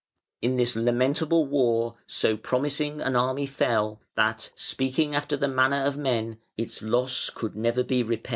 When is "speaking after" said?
4.55-5.37